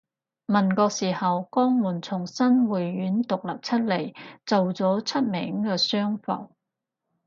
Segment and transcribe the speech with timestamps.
[0.47, 4.15] 民國時候江門從新會縣獨立出嚟
[4.47, 6.49] 做咗出名嘅商埠